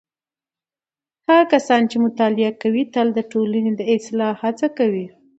[1.27, 5.05] هغه کسان چې مطالعه کوي تل د ټولنې د اصلاح هڅه کوي.